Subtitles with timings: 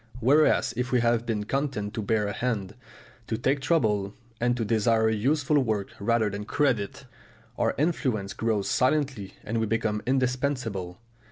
[0.19, 2.73] Whereas if we have been content to bear a hand,
[3.27, 7.05] to take trouble, and to desire useful work rather than credit,
[7.55, 10.97] our influence grows silently and we become indispensable.